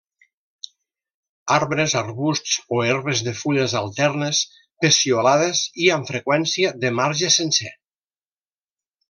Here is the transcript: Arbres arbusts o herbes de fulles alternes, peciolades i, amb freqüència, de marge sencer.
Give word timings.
Arbres 1.55 1.93
arbusts 1.99 2.55
o 2.77 2.79
herbes 2.85 3.21
de 3.27 3.33
fulles 3.41 3.75
alternes, 3.81 4.41
peciolades 4.87 5.63
i, 5.85 5.93
amb 5.99 6.11
freqüència, 6.13 6.73
de 6.87 6.93
marge 7.03 7.31
sencer. 7.39 7.73